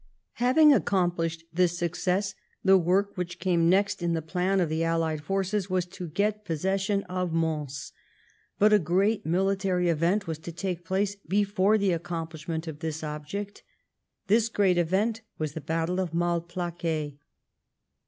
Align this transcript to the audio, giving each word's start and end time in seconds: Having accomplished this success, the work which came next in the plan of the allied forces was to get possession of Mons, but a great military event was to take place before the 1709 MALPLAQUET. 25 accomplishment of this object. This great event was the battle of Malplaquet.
Having 0.41 0.73
accomplished 0.73 1.43
this 1.53 1.77
success, 1.77 2.33
the 2.63 2.75
work 2.75 3.11
which 3.15 3.37
came 3.37 3.69
next 3.69 4.01
in 4.01 4.13
the 4.13 4.21
plan 4.23 4.59
of 4.59 4.67
the 4.67 4.83
allied 4.83 5.21
forces 5.21 5.69
was 5.69 5.85
to 5.85 6.07
get 6.07 6.43
possession 6.43 7.03
of 7.03 7.31
Mons, 7.33 7.91
but 8.57 8.73
a 8.73 8.79
great 8.79 9.27
military 9.27 9.89
event 9.89 10.25
was 10.25 10.39
to 10.39 10.51
take 10.51 10.83
place 10.85 11.15
before 11.27 11.77
the 11.77 11.91
1709 11.91 11.93
MALPLAQUET. 11.93 12.01
25 12.01 12.01
accomplishment 12.01 12.67
of 12.67 12.79
this 12.79 13.03
object. 13.03 13.63
This 14.25 14.49
great 14.49 14.79
event 14.79 15.21
was 15.37 15.53
the 15.53 15.61
battle 15.61 15.99
of 15.99 16.15
Malplaquet. 16.15 17.19